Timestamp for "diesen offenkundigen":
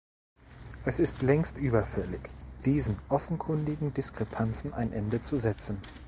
2.65-3.93